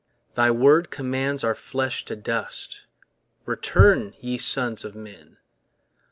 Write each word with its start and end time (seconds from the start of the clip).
Thy 0.33 0.49
word 0.49 0.89
commands 0.89 1.43
our 1.43 1.53
flesh 1.53 2.05
to 2.05 2.15
dust, 2.15 2.85
Return, 3.45 4.15
ye 4.19 4.35
sons 4.39 4.83
of 4.83 4.95
men. 4.95 5.37